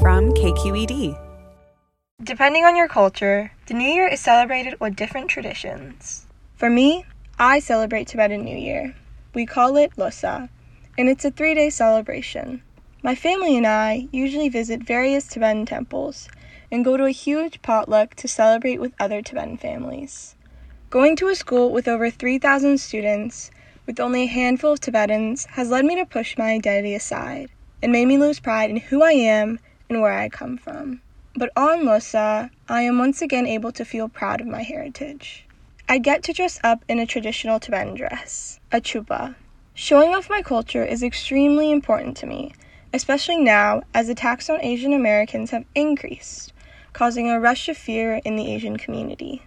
[0.00, 1.18] from KQED.
[2.22, 6.26] Depending on your culture, the New Year is celebrated with different traditions.
[6.56, 7.04] For me,
[7.38, 8.94] I celebrate Tibetan New Year.
[9.34, 10.48] We call it Losar,
[10.96, 12.62] and it's a three day celebration.
[13.02, 16.28] My family and I usually visit various Tibetan temples
[16.70, 20.34] and go to a huge potluck to celebrate with other Tibetan families.
[20.90, 23.50] Going to a school with over 3,000 students
[23.86, 27.50] with only a handful of Tibetans has led me to push my identity aside
[27.82, 31.00] and made me lose pride in who I am and where I come from.
[31.36, 35.44] But on Losar, I am once again able to feel proud of my heritage.
[35.88, 39.34] I get to dress up in a traditional Tibetan dress, a chupa.
[39.74, 42.52] Showing off my culture is extremely important to me,
[42.92, 46.52] especially now as attacks on Asian Americans have increased,
[46.92, 49.42] causing a rush of fear in the Asian community.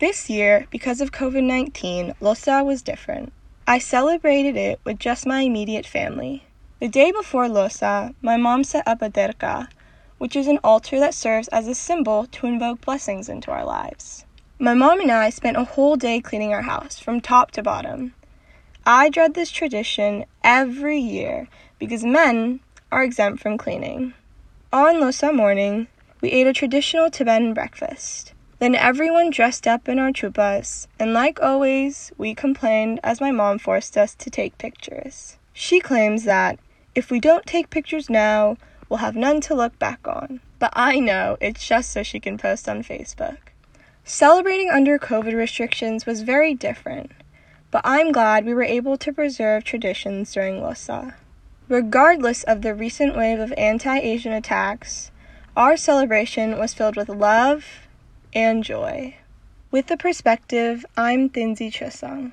[0.00, 3.32] This year, because of COVID 19, Losar was different.
[3.66, 6.44] I celebrated it with just my immediate family.
[6.80, 9.68] The day before Losar, my mom set up a derka,
[10.18, 14.24] which is an altar that serves as a symbol to invoke blessings into our lives.
[14.58, 18.14] My mom and I spent a whole day cleaning our house from top to bottom.
[18.84, 24.14] I dread this tradition every year because men are exempt from cleaning.
[24.72, 25.88] On Losar morning,
[26.20, 28.32] we ate a traditional Tibetan breakfast.
[28.58, 33.58] Then everyone dressed up in our chupas, and like always, we complained as my mom
[33.58, 35.36] forced us to take pictures.
[35.52, 36.58] She claims that
[36.94, 38.56] if we don't take pictures now,
[38.88, 40.40] will have none to look back on.
[40.58, 43.38] But I know it's just so she can post on Facebook.
[44.04, 47.12] Celebrating under COVID restrictions was very different,
[47.70, 51.14] but I'm glad we were able to preserve traditions during Losar.
[51.68, 55.10] Regardless of the recent wave of anti Asian attacks,
[55.54, 57.64] our celebration was filled with love
[58.32, 59.16] and joy.
[59.70, 62.32] With the perspective, I'm Thinzi Chusang.